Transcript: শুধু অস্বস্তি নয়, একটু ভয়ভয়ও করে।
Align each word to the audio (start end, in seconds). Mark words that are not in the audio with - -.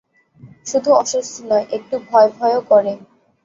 শুধু 0.65 0.89
অস্বস্তি 0.93 1.41
নয়, 1.49 1.65
একটু 1.71 1.95
ভয়ভয়ও 2.07 2.61
করে। 2.71 2.93